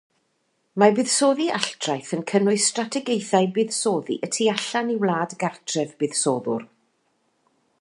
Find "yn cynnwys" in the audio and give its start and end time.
2.17-2.65